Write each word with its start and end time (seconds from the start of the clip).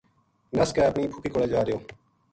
نس 0.57 0.69
کے 0.75 0.81
اپنی 0.85 1.07
پھوپھی 1.11 1.29
کولے 1.33 1.47
جا 1.53 1.63
رہیو 1.65 1.77